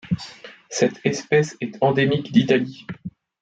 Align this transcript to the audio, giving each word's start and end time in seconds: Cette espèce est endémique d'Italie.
Cette 0.67 0.99
espèce 1.03 1.55
est 1.61 1.75
endémique 1.79 2.31
d'Italie. 2.31 2.87